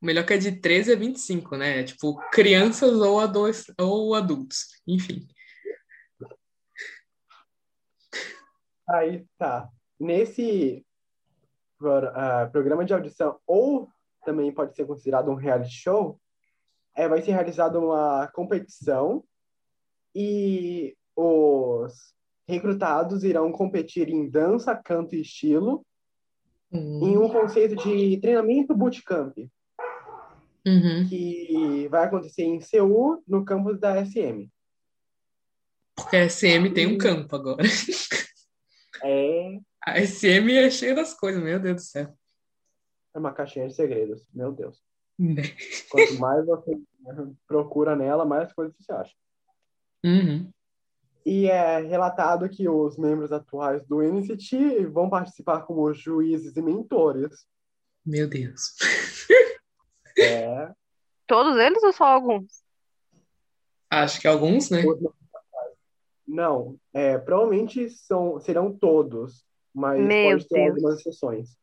[0.00, 1.80] O melhor que é de 13 a 25, né?
[1.80, 4.80] É tipo crianças ou, adoles- ou adultos.
[4.86, 5.26] Enfim.
[8.88, 9.68] Aí tá.
[10.00, 10.84] Nesse
[11.78, 13.88] pro- ah, programa de audição, ou
[14.24, 16.20] também pode ser considerado um reality show,
[16.94, 19.24] é, vai ser realizada uma competição
[20.14, 22.14] e os
[22.46, 25.84] recrutados irão competir em dança, canto e estilo
[26.72, 29.36] em um conceito de treinamento bootcamp,
[30.66, 31.06] Uhum.
[31.08, 34.48] que vai acontecer em Seul, no campus da SM.
[35.94, 37.62] Porque a SM tem um campo agora.
[39.02, 42.16] É A SM é cheia das coisas, meu Deus do céu.
[43.14, 44.82] é uma caixinha de segredos, meu Deus.
[45.90, 46.78] Quanto mais você
[47.46, 49.14] procura nela, mais coisas você acha.
[50.04, 50.50] Uhum.
[51.24, 57.46] E é relatado que os membros atuais do NCT vão participar como juízes e mentores.
[58.04, 58.74] Meu Deus.
[60.18, 60.70] É,
[61.26, 62.62] Todos eles ou só alguns?
[63.90, 64.82] Acho que alguns, né?
[66.26, 70.70] não, é, provavelmente são, serão todos, mas Meu pode ter Deus.
[70.76, 71.56] algumas exceções.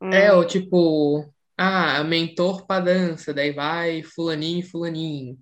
[0.00, 5.38] É, Hum, o tipo, ah, mentor pra dança, daí vai fulaninho, fulaninho.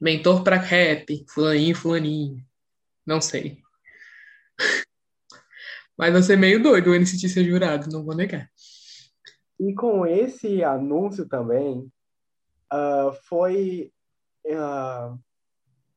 [0.00, 2.44] Mentor pra rap, fulaninho, fulaninho.
[3.06, 3.62] Não sei.
[5.96, 8.50] Mas vai ser meio doido o NCT ser jurado, não vou negar.
[9.58, 11.90] E com esse anúncio também,
[12.70, 13.92] ah, foi.
[14.52, 15.16] ah,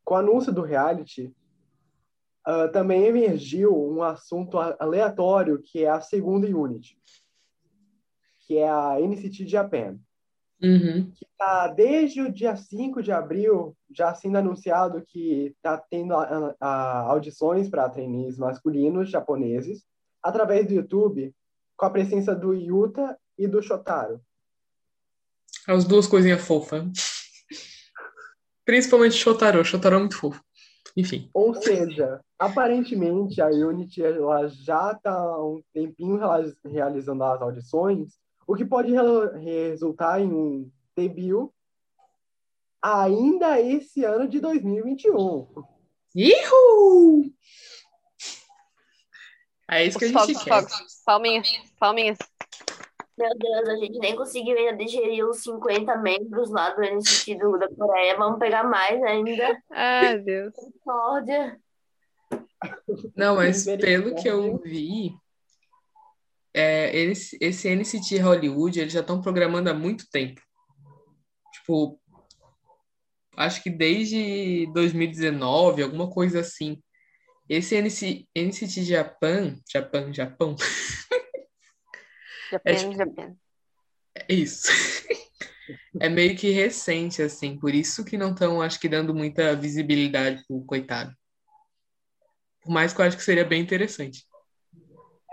[0.05, 1.35] com o anúncio do reality,
[2.45, 6.97] ah, também emergiu um assunto aleatório que é a segunda unit,
[8.49, 9.99] que é a NCT Japan.
[10.59, 11.11] Uhum.
[11.37, 16.99] Tá desde o dia 5 de abril, já sendo anunciado que está tendo a- a-
[17.11, 19.85] audições para trainees masculinos japoneses,
[20.21, 21.31] através do YouTube,
[21.77, 24.19] com a presença do Yuta e do Shotaro.
[25.67, 26.81] As duas coisinhas fofas.
[28.65, 29.63] Principalmente Shotaro.
[29.63, 30.43] Shotaro é muito fofo.
[30.97, 31.29] Enfim.
[31.35, 38.17] Ou seja, aparentemente a Unity ela já está há um tempinho reali- realizando as audições,
[38.49, 38.91] o que pode
[39.37, 41.51] resultar em um debut
[42.81, 45.47] ainda esse ano de 2021.
[46.15, 47.31] Ihu!
[49.69, 50.49] É isso que a gente Fogos, quer.
[50.49, 51.03] fogos.
[51.05, 51.47] Palminhas,
[51.79, 52.17] palminhas.
[53.15, 57.55] Meu Deus, a gente nem conseguiu ainda digerir os 50 membros lá do NCT do,
[57.55, 58.17] da Coreia.
[58.17, 59.61] Vamos pegar mais ainda.
[59.69, 60.55] Ai, Deus.
[63.15, 65.13] Não, mas pelo que eu vi,
[66.59, 70.41] é, esse, esse NCT Hollywood, eles já estão programando há muito tempo.
[71.53, 71.99] Tipo,
[73.37, 76.81] acho que desde 2019, alguma coisa assim.
[77.47, 80.65] Esse NC, NCT Japan, Japan, Japão, Japan,
[82.65, 83.35] É tipo- Japan.
[84.15, 84.67] é isso.
[85.99, 90.43] É meio que recente, assim, por isso que não estão, acho que, dando muita visibilidade
[90.47, 91.13] pro coitado.
[92.61, 94.25] Por mais que eu acho que seria bem interessante.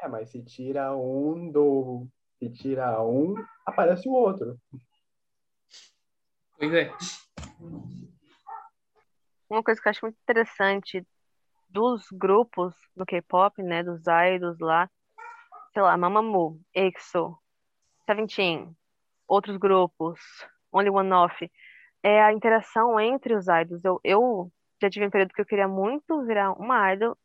[0.07, 2.07] É, mas se tira um do.
[2.38, 3.35] Se tira um,
[3.66, 4.57] aparece o outro.
[6.57, 6.92] Pois é.
[9.51, 11.05] Uma coisa que eu acho muito interessante
[11.69, 14.88] dos grupos do K-pop, né, dos idols lá,
[15.73, 17.37] sei lá, Mamamoo, EXO,
[18.07, 18.77] Seventeen,
[19.27, 20.21] outros grupos,
[20.73, 21.51] Only One Off,
[22.03, 23.85] é a interação entre os idols.
[23.85, 27.16] Eu, eu já tive um período que eu queria muito virar uma idol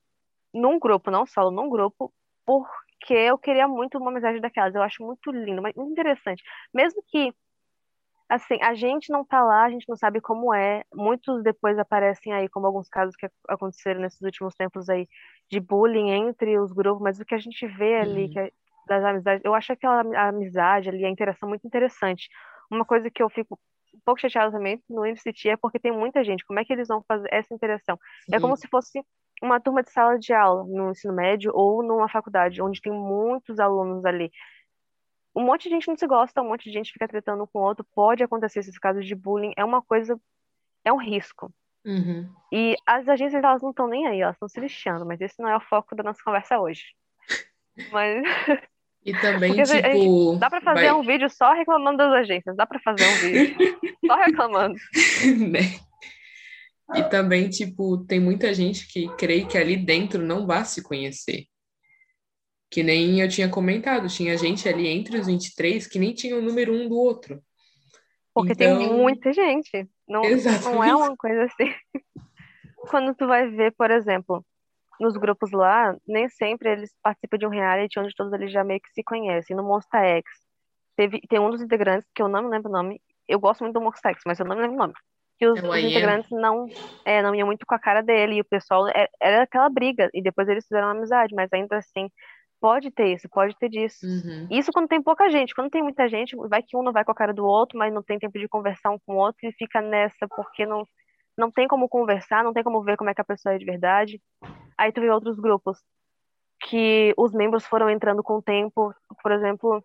[0.54, 2.14] num grupo, não solo, num grupo,
[2.46, 4.76] porque eu queria muito uma amizade daquelas.
[4.76, 6.44] Eu acho muito lindo, mas muito interessante.
[6.74, 7.34] Mesmo que
[8.30, 10.84] Assim, a gente não tá lá, a gente não sabe como é.
[10.94, 15.06] Muitos depois aparecem aí, como alguns casos que aconteceram nesses últimos tempos aí,
[15.50, 18.30] de bullying entre os grupos, mas o que a gente vê ali, Uhum.
[18.30, 18.52] que é
[18.88, 22.30] das amizades, eu acho aquela a amizade ali, a interação muito interessante.
[22.72, 23.60] Uma coisa que eu fico
[23.94, 26.46] um pouco chateada também no MCT é porque tem muita gente.
[26.46, 27.98] Como é que eles vão fazer essa interação?
[28.32, 29.04] É como se fosse
[29.42, 33.60] uma turma de sala de aula no ensino médio ou numa faculdade, onde tem muitos
[33.60, 34.32] alunos ali
[35.36, 37.60] um monte de gente não se gosta, um monte de gente fica tretando um com
[37.60, 40.20] o outro, pode acontecer esses casos de bullying, é uma coisa,
[40.84, 41.54] é um risco.
[41.86, 42.30] Uhum.
[42.52, 45.50] E as agências, elas não estão nem aí, elas estão se lixando, mas esse não
[45.50, 46.84] é o foco da nossa conversa hoje.
[47.92, 48.24] Mas
[49.06, 52.66] E também, Porque tipo, dá pra fazer vai- um vídeo só reclamando das agências, dá
[52.68, 53.56] pra fazer um vídeo
[54.06, 54.76] só reclamando.
[55.50, 55.60] né?
[56.96, 61.46] E também, tipo, tem muita gente que crê que ali dentro não vai se conhecer.
[62.70, 66.42] Que nem eu tinha comentado, tinha gente ali entre os 23 que nem tinha o
[66.42, 67.42] número um do outro.
[68.34, 69.88] Porque tem Então- muita gente.
[70.08, 70.22] Não,
[70.64, 71.74] não é uma coisa assim.
[72.90, 74.46] Quando tu vai ver, por exemplo,
[75.00, 78.80] nos grupos lá, nem sempre eles participam de um reality onde todos eles já meio
[78.82, 79.56] que se conhecem.
[79.56, 80.24] No Monster X,
[80.96, 83.74] teve, tem um dos integrantes, que eu não me lembro o nome, eu gosto muito
[83.74, 84.94] do Monster X, mas eu não me lembro o nome.
[85.42, 86.68] Que os, os integrantes não,
[87.04, 90.08] é, não iam muito com a cara dele, e o pessoal, é- era aquela briga,
[90.14, 92.12] e depois eles fizeram uma amizade, mas ainda assim,
[92.60, 94.06] pode ter isso, pode ter disso.
[94.06, 94.46] Uhum.
[94.52, 95.56] Isso quando tem pouca gente.
[95.56, 97.92] Quando tem muita gente, vai que um não vai com a cara do outro, mas
[97.92, 100.86] não tem tempo de conversar um com o outro e fica nessa porque não,
[101.36, 103.66] não tem como conversar, não tem como ver como é que a pessoa é de
[103.66, 104.22] verdade.
[104.78, 105.80] Aí tu vê outros grupos
[106.70, 109.84] que os membros foram entrando com o tempo, por exemplo,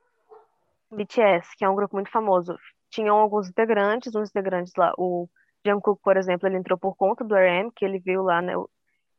[0.92, 2.58] BTS, que é um grupo muito famoso.
[2.90, 5.26] Tinham alguns integrantes, uns integrantes lá, o
[5.66, 8.54] Jungkook, por exemplo, ele entrou por conta do RM, que ele viu lá, né,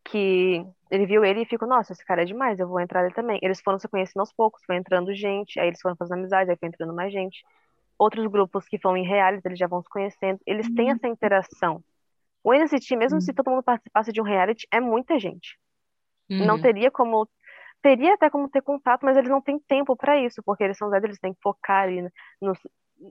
[0.05, 3.13] que ele viu ele e ficou, nossa, esse cara é demais, eu vou entrar ele
[3.13, 3.39] também.
[3.43, 6.57] Eles foram se conhecendo aos poucos, foi entrando gente, aí eles foram fazendo amizade, aí
[6.57, 7.43] foi entrando mais gente.
[7.99, 11.83] Outros grupos que vão em reality, eles já vão se conhecendo, eles têm essa interação.
[12.43, 15.57] O NCT, mesmo se todo mundo participasse de um reality, é muita gente.
[16.29, 16.61] Não Uhum.
[16.61, 17.27] teria como.
[17.81, 20.89] Teria até como ter contato, mas eles não têm tempo para isso, porque eles são
[20.89, 22.01] velhos, eles têm que focar ali
[22.41, 22.53] no,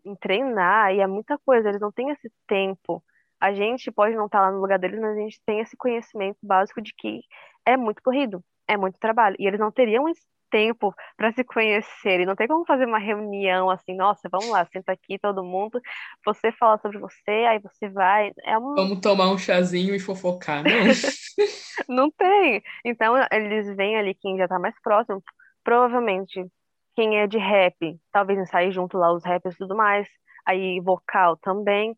[0.04, 3.02] em treinar, e é muita coisa, eles não têm esse tempo.
[3.40, 6.38] A gente pode não estar lá no lugar deles, mas a gente tem esse conhecimento
[6.42, 7.20] básico de que
[7.66, 12.24] é muito corrido, é muito trabalho, e eles não teriam esse tempo para se conhecerem.
[12.24, 15.80] Não tem como fazer uma reunião assim, nossa, vamos lá, senta aqui todo mundo,
[16.24, 18.32] você fala sobre você, aí você vai.
[18.44, 20.70] É um, Vamos tomar um chazinho e fofocar, não?
[21.88, 22.62] Não tem.
[22.84, 25.22] Então, eles veem ali quem já tá mais próximo.
[25.62, 26.46] Provavelmente,
[26.94, 30.08] quem é de rap, talvez ensaie junto lá os rappers e tudo mais.
[30.46, 31.94] Aí, vocal também.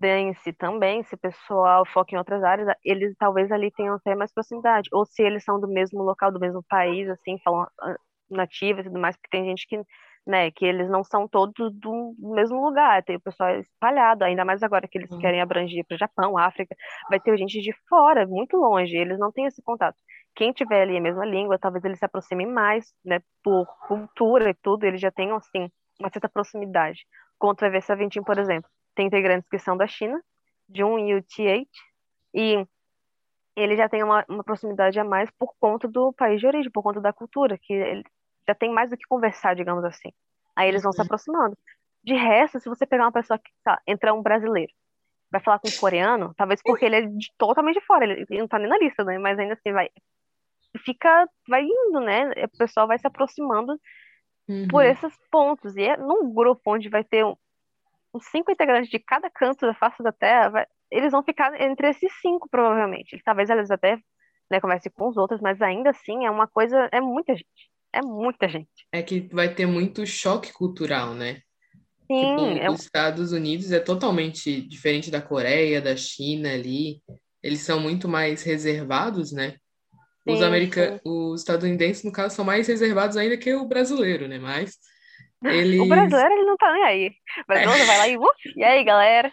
[0.00, 1.02] Dance também.
[1.04, 4.88] Se o pessoal foca em outras áreas, eles talvez ali tenham até mais proximidade.
[4.92, 7.96] Ou se eles são do mesmo local, do mesmo país, assim, falam ah,
[8.30, 9.80] nativas e tudo mais, porque tem gente que,
[10.26, 13.02] né, que eles não são todos do mesmo lugar.
[13.04, 15.18] Tem o pessoal espalhado, ainda mais agora que eles Hum.
[15.18, 16.74] querem abranger para o Japão, África
[17.08, 19.96] vai ter gente de fora, muito longe, eles não têm esse contato.
[20.34, 24.54] Quem tiver ali a mesma língua, talvez eles se aproximem mais, né, por cultura e
[24.54, 25.68] tudo, eles já tenham, assim,
[26.00, 27.00] uma certa proximidade.
[27.40, 30.20] Tu vai ver Seventeen, por exemplo, tem integrantes que são da China,
[30.68, 31.68] de um UT8,
[32.34, 32.66] e
[33.56, 36.82] ele já tem uma, uma proximidade a mais por conta do país de origem, por
[36.82, 38.04] conta da cultura, que ele
[38.48, 40.12] já tem mais do que conversar, digamos assim.
[40.56, 41.06] Aí eles vão se Uhum.
[41.06, 41.56] aproximando.
[42.02, 44.72] De resto, se você pegar uma pessoa que, tá, entra um brasileiro,
[45.30, 48.40] vai falar com um coreano, talvez porque ele é de, totalmente de fora, ele, ele
[48.40, 49.18] não tá nem na lista, né?
[49.18, 49.88] Mas ainda assim, vai.
[50.84, 52.30] Fica, vai indo, né?
[52.44, 53.78] O pessoal vai se aproximando
[54.48, 54.68] Uhum.
[54.68, 55.76] por esses pontos.
[55.76, 57.36] E é num grupo onde vai ter um-
[58.16, 61.88] uns cinco integrantes de cada canto da face da Terra, vai- eles vão ficar entre
[61.90, 63.20] esses cinco, provavelmente.
[63.24, 63.98] Talvez eles até
[64.50, 67.46] né, conversem com os outros, mas ainda assim é uma coisa, é muita gente.
[67.92, 68.68] É muita gente.
[68.92, 71.40] É que vai ter muito choque cultural, né?
[72.06, 77.02] Sim, Tipo, é, os Estados Unidos é totalmente diferente da Coreia, da China ali.
[77.42, 79.56] Eles são muito mais reservados, né?
[80.24, 84.38] Os Sim, americanos, os estadunidenses, no caso, são mais reservados ainda que o brasileiro, né?
[84.38, 84.76] Mas
[85.44, 85.80] eles.
[85.80, 87.08] O brasileiro, ele não tá nem aí.
[87.42, 89.30] O brasileiro vai lá e, uf, e aí, galera?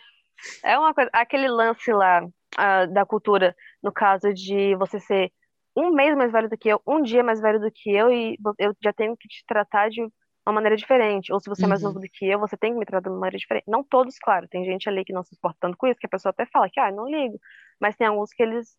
[0.63, 2.21] É uma coisa, aquele lance lá
[2.57, 5.31] ah, da cultura, no caso de você ser
[5.75, 8.37] um mês mais velho do que eu, um dia mais velho do que eu, e
[8.59, 10.01] eu já tenho que te tratar de
[10.45, 11.33] uma maneira diferente.
[11.33, 11.89] Ou se você é mais Uhum.
[11.89, 13.65] novo do que eu, você tem que me tratar de uma maneira diferente.
[13.67, 16.09] Não todos, claro, tem gente ali que não se importa tanto com isso, que a
[16.09, 17.39] pessoa até fala que, ah, não ligo.
[17.79, 18.77] Mas tem alguns que eles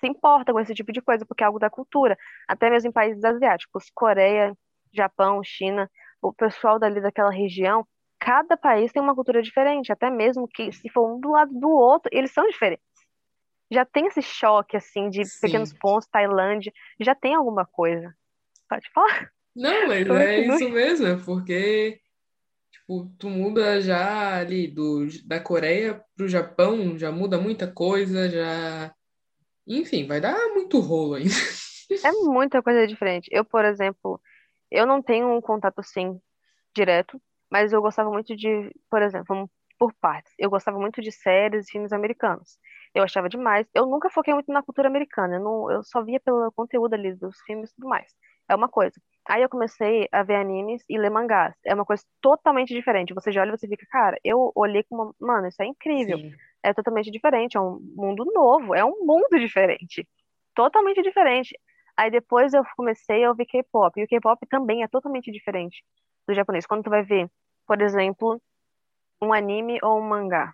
[0.00, 2.16] se importam com esse tipo de coisa, porque é algo da cultura.
[2.48, 4.56] Até mesmo em países asiáticos, Coreia,
[4.92, 5.90] Japão, China,
[6.24, 7.86] o pessoal dali daquela região,
[8.18, 11.68] cada país tem uma cultura diferente, até mesmo que se for um do lado do
[11.68, 12.84] outro, eles são diferentes.
[13.70, 15.38] Já tem esse choque, assim, de Sim.
[15.42, 18.14] pequenos pontos, Tailândia, já tem alguma coisa.
[18.68, 19.30] Pode falar?
[19.54, 22.00] Não, mas é não- isso mesmo, é porque
[22.72, 28.94] tipo, tu muda já ali do, da Coreia pro Japão, já muda muita coisa, já.
[29.66, 31.34] Enfim, vai dar muito rolo ainda.
[32.02, 33.28] É muita coisa diferente.
[33.30, 34.20] Eu, por exemplo,
[34.74, 36.20] eu não tenho um contato assim
[36.74, 37.20] direto,
[37.50, 40.32] mas eu gostava muito de, por exemplo, vamos por partes.
[40.38, 42.58] Eu gostava muito de séries e filmes americanos.
[42.94, 43.66] Eu achava demais.
[43.74, 45.36] Eu nunca foquei muito na cultura americana.
[45.36, 48.12] Eu, não, eu só via pelo conteúdo ali dos filmes e tudo mais.
[48.48, 48.94] É uma coisa.
[49.28, 51.54] Aí eu comecei a ver animes e ler mangás.
[51.64, 53.14] É uma coisa totalmente diferente.
[53.14, 56.32] Você já olha e você fica, cara, eu olhei como, mano, isso é incrível Sim.
[56.62, 60.06] é totalmente diferente, é um mundo novo, é um mundo diferente,
[60.54, 61.58] totalmente diferente.
[61.96, 65.82] Aí depois eu comecei a ouvir K-pop, e o K-pop também é totalmente diferente
[66.28, 66.66] do japonês.
[66.66, 67.30] Quando tu vai ver,
[67.66, 68.40] por exemplo,
[69.22, 70.52] um anime ou um mangá,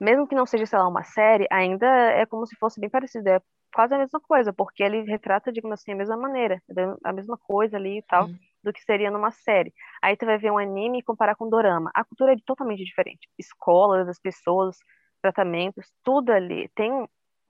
[0.00, 3.28] mesmo que não seja, sei lá, uma série, ainda é como se fosse bem parecido,
[3.28, 3.40] é
[3.74, 6.62] quase a mesma coisa, porque ele retrata, digamos assim, a mesma maneira,
[7.04, 8.36] a mesma coisa ali e tal, Hum.
[8.62, 9.72] do que seria numa série.
[10.02, 11.90] Aí tu vai ver um anime e comparar com um dorama.
[11.94, 13.28] A cultura é totalmente diferente.
[13.38, 14.76] Escolas, as pessoas,
[15.22, 16.90] tratamentos, tudo ali tem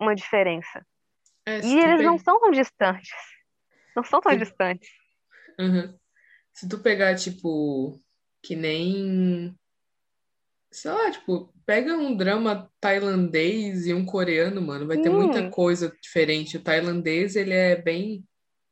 [0.01, 0.85] uma diferença.
[1.47, 3.11] É, se E eles não pe- são tão distantes.
[3.95, 4.39] Não são tão Sim.
[4.39, 4.89] distantes.
[5.59, 5.97] Uhum.
[6.53, 8.01] Se tu pegar, tipo,
[8.43, 9.57] que nem.
[10.71, 15.51] Sei lá, tipo, pega um drama tailandês e um coreano, mano, vai ter muita Sim.
[15.51, 16.57] coisa diferente.
[16.57, 18.25] O tailandês, ele é bem,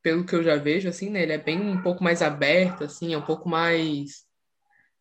[0.02, 1.22] pelo que eu já vejo, assim, né?
[1.22, 4.26] Ele é bem um pouco mais aberto, assim, é um pouco mais.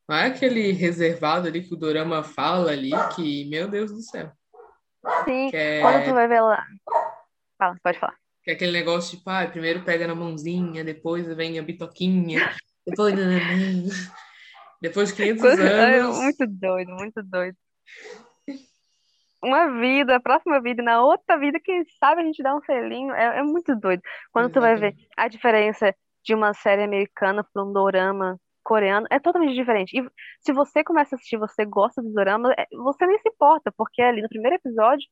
[0.08, 4.32] Não é aquele reservado ali que o dorama fala ali, que, meu Deus do céu.
[5.26, 5.50] Sim.
[5.50, 6.66] Que Quando tu é, vai ver lá.
[7.64, 8.16] Fala, pode falar.
[8.44, 12.40] que é aquele negócio, tipo, ah, primeiro pega na mãozinha, depois vem a bitoquinha,
[12.86, 13.14] depois.
[14.82, 16.18] Depois de 500 É anos.
[16.18, 17.58] muito doido, muito doido.
[19.42, 22.62] Uma vida, a próxima vida, e na outra vida, quem sabe a gente dá um
[22.62, 23.14] selinho.
[23.14, 24.02] É, é muito doido.
[24.34, 25.08] Quando tu vai ver Exatamente.
[25.18, 25.96] a diferença
[26.26, 29.98] de uma série americana para um dorama coreano, é totalmente diferente.
[29.98, 30.06] E
[30.42, 34.02] se você começa a assistir, você gosta do dorama, é- você nem se importa, porque
[34.02, 35.06] ali no primeiro episódio,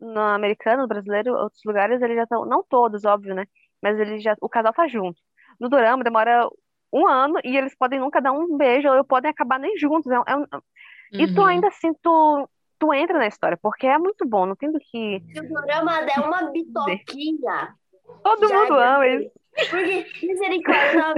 [0.00, 3.44] no americano, no brasileiro, outros lugares, eles já estão, não todos, óbvio, né?
[3.82, 5.20] Mas eles já, o casal tá junto.
[5.60, 6.48] No dorama demora
[6.92, 10.10] um ano e eles podem nunca dar um beijo ou podem acabar nem juntos.
[10.10, 10.46] É, é um-
[11.12, 11.46] E tu Uhum.
[11.46, 15.22] ainda assim, tu, tu entra na história, porque é muito bom, não tem do que.
[15.32, 17.74] Se o programa der uma bitoquinha,
[18.22, 19.30] Todo já mundo ama é isso.
[19.70, 21.14] Porque, misericórdia,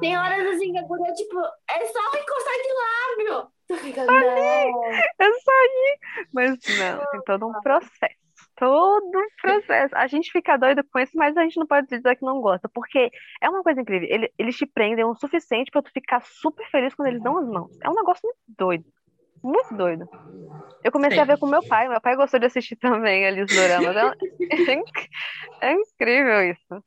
[0.00, 1.38] tem horas assim que a guria, tipo,
[1.70, 3.50] é só encostar de lábio.
[3.68, 4.12] Tu fica, não.
[4.14, 5.98] Só ir.
[6.32, 8.14] Mas não, tem todo um processo.
[8.56, 9.94] Todo um processo.
[9.96, 12.68] A gente fica doido com isso, mas a gente não pode dizer que não gosta,
[12.68, 13.10] porque
[13.42, 14.08] é uma coisa incrível.
[14.10, 17.46] Ele- Eles te prendem o suficiente pra tu ficar super feliz quando eles dão as
[17.48, 17.70] mãos.
[17.82, 18.84] É um negócio muito doido.
[19.42, 20.08] Muito doido.
[20.82, 21.22] Eu comecei É.
[21.22, 21.88] a ver com meu pai.
[21.88, 23.96] Meu pai gostou de assistir também ali os doramas.
[23.96, 24.82] É, é
[25.60, 26.84] é incrível isso.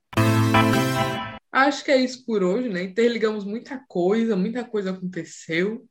[1.51, 2.83] Acho que é isso por hoje, né?
[2.83, 5.83] Interligamos muita coisa, muita coisa aconteceu,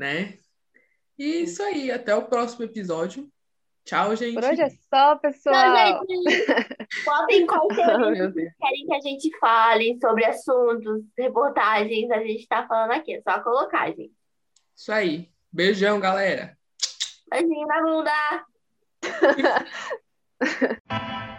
[0.00, 0.34] né?
[1.18, 3.28] E isso aí, até o próximo episódio.
[3.84, 4.32] Tchau, gente.
[4.34, 6.02] Por hoje é só, pessoal.
[7.28, 7.76] Então, gente,
[8.16, 8.52] meu Deus.
[8.58, 13.12] querem que a gente fale sobre assuntos, reportagens, a gente tá falando aqui.
[13.14, 14.14] É só colocar, gente.
[14.74, 15.28] Isso aí.
[15.52, 16.56] Beijão, galera.
[17.30, 18.46] Beijinho na bunda!